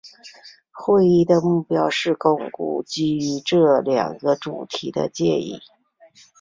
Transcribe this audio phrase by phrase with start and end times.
[0.71, 5.59] 会议的目标是巩固基于这两个主题的建议。